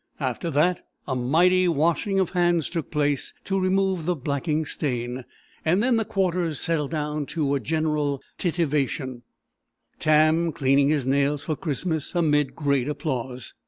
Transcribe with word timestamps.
After 0.19 0.49
that 0.49 0.83
a 1.07 1.15
mighty 1.15 1.67
washing 1.67 2.19
of 2.19 2.31
hands 2.31 2.71
took 2.71 2.89
place, 2.89 3.35
to 3.43 3.59
remove 3.59 4.07
the 4.07 4.15
blacking 4.15 4.65
stain; 4.65 5.25
and 5.63 5.83
then 5.83 5.97
the 5.97 6.05
Quarters 6.05 6.59
settled 6.59 6.89
down 6.89 7.27
to 7.27 7.53
a 7.53 7.59
general 7.59 8.19
"titivation," 8.39 9.21
Tam 9.99 10.53
"cleaning 10.53 10.89
his 10.89 11.05
nails 11.05 11.43
for 11.43 11.55
Christmas," 11.55 12.15
amid 12.15 12.55
great 12.55 12.89
applause. 12.89 13.53